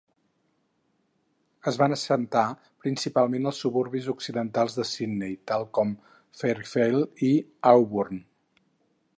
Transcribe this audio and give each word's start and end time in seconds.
Es 1.71 1.75
van 1.81 1.93
assentar 1.97 2.45
principalment 2.85 3.45
als 3.51 3.61
suburbis 3.65 4.07
occidentals 4.15 4.79
de 4.79 4.87
Sydney, 4.93 5.39
tal 5.53 5.69
com 5.79 5.95
Fairfield 6.41 7.25
i 7.33 7.35
Auburn. 7.75 8.25